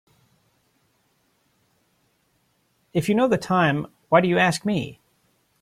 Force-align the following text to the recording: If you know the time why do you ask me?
If 2.91 3.07
you 3.07 3.13
know 3.13 3.27
the 3.27 3.37
time 3.37 3.85
why 4.09 4.19
do 4.19 4.27
you 4.27 4.39
ask 4.39 4.65
me? 4.65 4.99